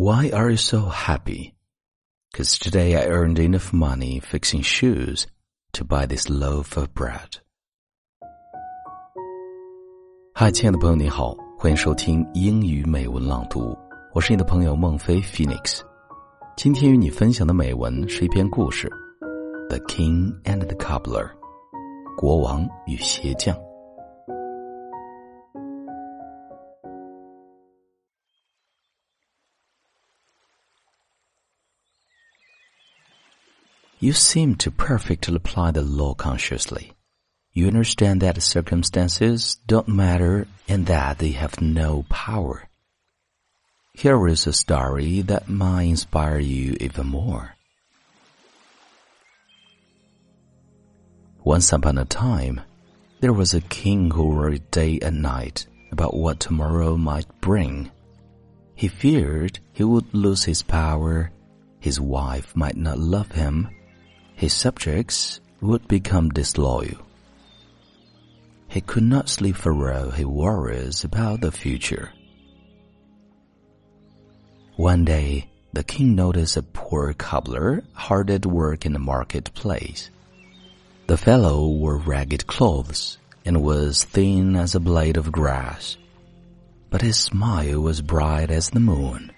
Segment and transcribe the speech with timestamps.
[0.00, 1.54] Why are you so happy?
[2.30, 5.26] Because today I earned enough money fixing shoes
[5.72, 7.40] to buy this loaf of bread.
[10.32, 13.76] 嗨，亲爱的朋友，你好，欢迎收听英语美文朗读，
[14.14, 15.80] 我是你的朋友孟非 Phoenix。
[16.56, 18.88] 今天与你分享的美文是一篇故事，
[19.68, 21.26] 《The King and the Cobbler》，
[22.16, 23.67] 国王与鞋匠。
[34.00, 36.92] You seem to perfectly apply the law consciously.
[37.52, 42.68] You understand that circumstances don't matter and that they have no power.
[43.94, 47.56] Here is a story that might inspire you even more.
[51.42, 52.60] Once upon a time,
[53.18, 57.90] there was a king who worried day and night about what tomorrow might bring.
[58.76, 61.32] He feared he would lose his power,
[61.80, 63.68] his wife might not love him,
[64.38, 66.94] his subjects would become disloyal.
[68.68, 72.12] He could not sleep for all he worries about the future.
[74.76, 80.08] One day, the king noticed a poor cobbler hard at work in the marketplace.
[81.08, 85.96] The fellow wore ragged clothes and was thin as a blade of grass,
[86.90, 89.32] but his smile was bright as the moon.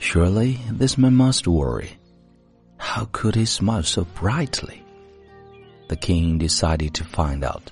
[0.00, 1.98] Surely this man must worry
[2.78, 4.82] how could he smile so brightly?
[5.88, 7.70] The king decided to find out.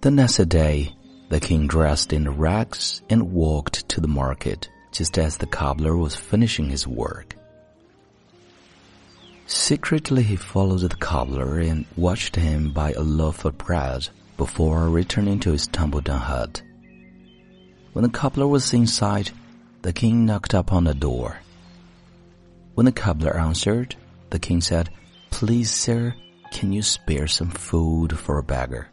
[0.00, 0.94] The next day,
[1.28, 6.16] the king dressed in rags and walked to the market just as the cobbler was
[6.16, 7.36] finishing his work.
[9.46, 15.38] Secretly, he followed the cobbler and watched him buy a loaf of bread before returning
[15.40, 16.62] to his tumble-down hut.
[17.92, 19.30] When the cobbler was inside,
[19.82, 21.40] the king knocked upon the door.
[22.76, 23.96] When the cobbler answered,
[24.28, 24.90] the king said,
[25.30, 26.14] Please, sir,
[26.52, 28.88] can you spare some food for a beggar?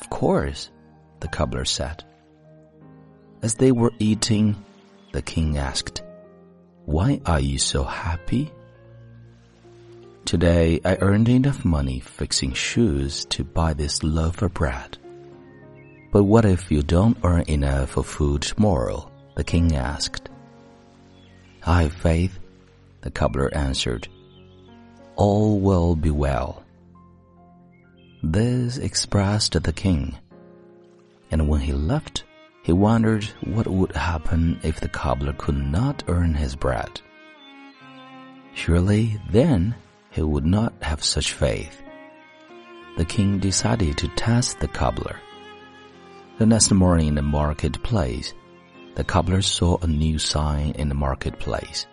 [0.00, 0.70] Of course,
[1.18, 2.04] the cobbler said.
[3.42, 4.54] As they were eating,
[5.10, 6.04] the king asked,
[6.84, 8.52] Why are you so happy?
[10.24, 14.96] Today I earned enough money fixing shoes to buy this loaf of bread.
[16.12, 19.10] But what if you don't earn enough for food tomorrow?
[19.34, 20.28] The king asked.
[21.66, 22.38] I have faith
[23.04, 24.08] the cobbler answered,
[25.14, 26.64] All will be well.
[28.22, 30.16] This expressed the king,
[31.30, 32.24] and when he left,
[32.62, 37.02] he wondered what would happen if the cobbler could not earn his bread.
[38.54, 39.74] Surely then
[40.10, 41.82] he would not have such faith.
[42.96, 45.20] The king decided to test the cobbler.
[46.38, 48.32] The next morning in the marketplace,
[48.94, 51.86] the cobbler saw a new sign in the marketplace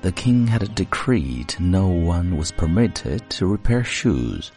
[0.00, 4.52] the king had decreed no one was permitted to repair shoes.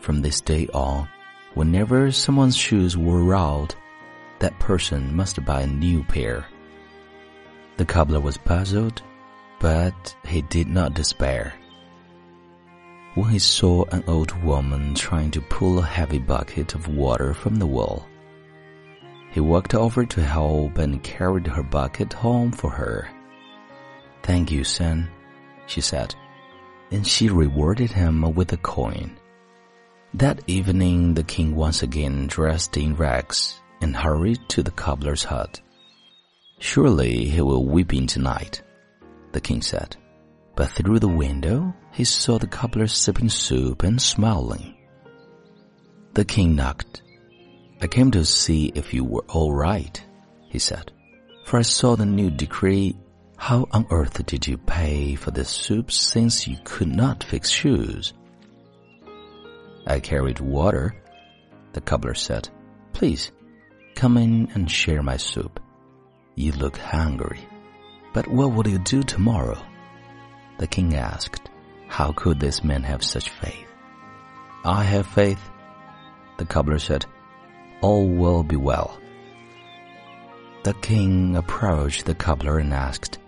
[0.00, 1.08] From this day on,
[1.54, 3.74] whenever someone's shoes were out,
[4.38, 6.46] that person must buy a new pair.
[7.76, 9.02] The cobbler was puzzled,
[9.60, 11.54] but he did not despair.
[13.14, 17.56] When he saw an old woman trying to pull a heavy bucket of water from
[17.56, 18.08] the well,
[19.30, 23.08] he walked over to help and carried her bucket home for her.
[24.24, 25.10] Thank you, son,
[25.66, 26.14] she said,
[26.90, 29.18] and she rewarded him with a coin.
[30.14, 35.60] That evening, the king once again dressed in rags and hurried to the cobbler's hut.
[36.58, 38.62] Surely he will weep in tonight,
[39.32, 39.94] the king said.
[40.56, 44.74] But through the window, he saw the cobbler sipping soup and smiling.
[46.14, 47.02] The king knocked.
[47.82, 50.02] I came to see if you were all right,
[50.48, 50.92] he said,
[51.44, 52.96] for I saw the new decree
[53.36, 58.12] how on earth did you pay for the soup since you could not fix shoes?
[59.86, 60.94] I carried water,
[61.72, 62.48] the cobbler said.
[62.92, 63.32] Please,
[63.96, 65.60] come in and share my soup.
[66.36, 67.40] You look hungry.
[68.14, 69.60] But what will you do tomorrow?
[70.58, 71.50] The king asked.
[71.88, 73.66] How could this man have such faith?
[74.64, 75.40] I have faith,
[76.38, 77.04] the cobbler said.
[77.82, 78.98] All will be well.
[80.62, 83.18] The king approached the cobbler and asked,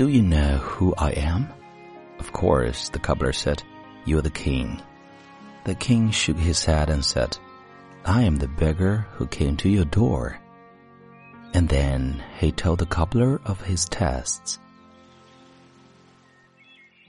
[0.00, 1.46] do you know who I am?
[2.20, 3.62] Of course, the cobbler said,
[4.06, 4.80] You're the king.
[5.64, 7.36] The king shook his head and said,
[8.06, 10.40] I am the beggar who came to your door.
[11.52, 14.58] And then he told the cobbler of his tests.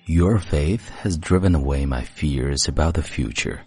[0.05, 3.61] Your faith has driven away my fears about the future,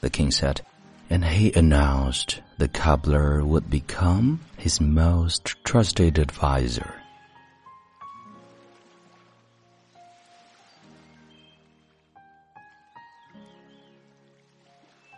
[0.00, 0.62] the king said.
[1.10, 7.02] and he announced the cobbler would become his most trusted advisor.